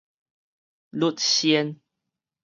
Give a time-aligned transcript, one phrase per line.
[0.89, 1.79] 甪鉎